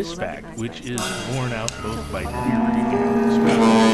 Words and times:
This 0.00 0.14
fact, 0.14 0.56
which 0.56 0.80
is 0.80 0.98
borne 1.30 1.52
out 1.52 1.70
both 1.82 2.10
by 2.10 2.22
theory 2.24 2.32
and 2.32 3.89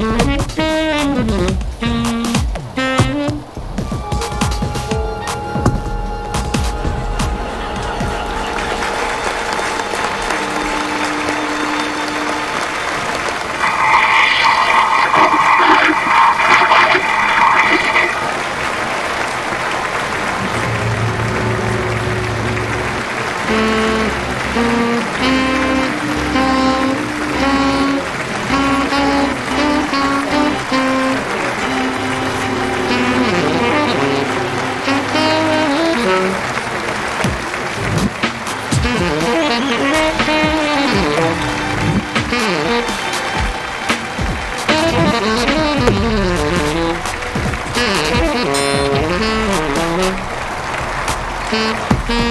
Mm-hmm. 0.00 0.40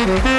mm-hmm. 0.10 0.39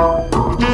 Oh, 0.00 0.67